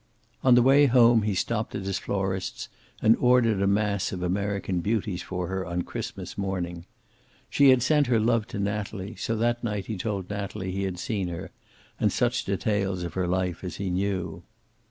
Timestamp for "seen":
10.97-11.27